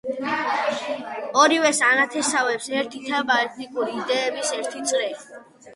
[1.41, 5.11] ორივეს ანათესავებს ერთი თემა, ეთიკური იდეების ერთი წრე.